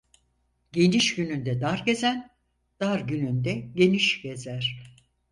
Geniş 0.71 1.15
günün 1.15 1.45
de 1.45 1.61
dar 1.61 1.83
gezen, 1.85 2.29
dar 2.79 2.99
günün 2.99 3.43
de 3.43 3.51
geniş 3.53 4.21
gezer. 4.21 4.83